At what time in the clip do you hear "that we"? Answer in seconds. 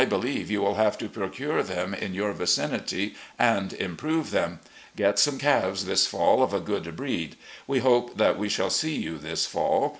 8.17-8.49